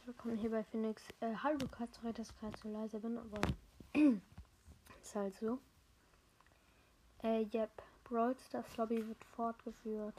[0.00, 1.02] herzlich willkommen hier bei Phoenix.
[1.20, 3.40] Äh, hallo Katz, sorry, dass ich gerade so leise bin, aber
[5.02, 5.58] ist halt so.
[7.22, 7.70] Äh, yep.
[8.04, 10.14] Brawl Stars Lobby wird fortgeführt.